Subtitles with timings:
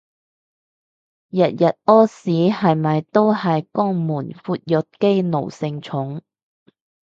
[1.29, 6.23] 日日屙屎係咪都係肛門括約肌奴性重